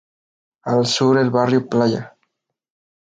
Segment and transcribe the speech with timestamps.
[0.63, 2.15] Al Sur el Barrio Playa.